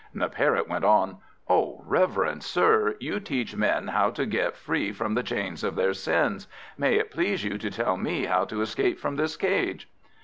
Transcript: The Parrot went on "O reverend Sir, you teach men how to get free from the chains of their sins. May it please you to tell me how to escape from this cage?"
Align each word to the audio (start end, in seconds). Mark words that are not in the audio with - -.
The 0.15 0.29
Parrot 0.29 0.67
went 0.67 0.83
on 0.83 1.17
"O 1.47 1.83
reverend 1.85 2.41
Sir, 2.41 2.95
you 2.99 3.19
teach 3.19 3.55
men 3.55 3.89
how 3.89 4.09
to 4.09 4.25
get 4.25 4.55
free 4.57 4.91
from 4.91 5.13
the 5.13 5.21
chains 5.21 5.63
of 5.63 5.75
their 5.75 5.93
sins. 5.93 6.47
May 6.75 6.95
it 6.95 7.11
please 7.11 7.43
you 7.43 7.59
to 7.59 7.69
tell 7.69 7.97
me 7.97 8.25
how 8.25 8.45
to 8.45 8.61
escape 8.63 8.97
from 8.97 9.15
this 9.15 9.37
cage?" 9.37 9.87